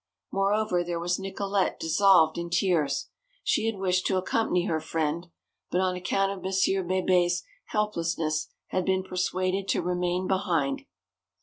[0.31, 3.09] Moreover, there was Nicolete dissolved in tears!
[3.43, 5.27] She had wished to accompany her friend,
[5.69, 10.87] but on account of Monsieur Bebé's helplessness had been persuaded to remain behind.